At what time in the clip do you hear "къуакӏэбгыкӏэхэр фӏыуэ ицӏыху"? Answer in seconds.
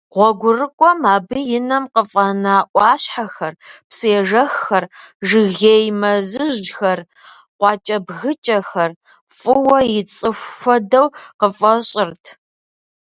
7.59-10.51